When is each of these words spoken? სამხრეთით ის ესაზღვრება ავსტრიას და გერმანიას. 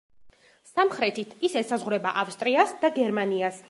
სამხრეთით 0.69 1.37
ის 1.51 1.59
ესაზღვრება 1.63 2.17
ავსტრიას 2.25 2.79
და 2.85 2.97
გერმანიას. 3.01 3.59